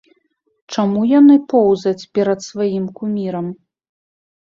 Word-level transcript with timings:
Чаму 0.75 1.03
яны 1.19 1.35
поўзаць 1.53 2.09
перад 2.17 2.39
сваім 2.49 2.91
кумірам? 2.99 3.47